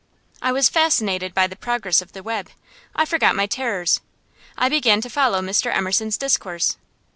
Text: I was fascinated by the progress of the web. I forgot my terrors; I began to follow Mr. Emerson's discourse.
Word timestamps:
I 0.41 0.51
was 0.51 0.67
fascinated 0.67 1.31
by 1.35 1.45
the 1.45 1.55
progress 1.55 2.01
of 2.01 2.13
the 2.13 2.23
web. 2.23 2.49
I 2.95 3.05
forgot 3.05 3.35
my 3.35 3.45
terrors; 3.45 4.01
I 4.57 4.67
began 4.67 4.99
to 5.01 5.11
follow 5.11 5.41
Mr. 5.41 5.71
Emerson's 5.71 6.17
discourse. 6.17 6.77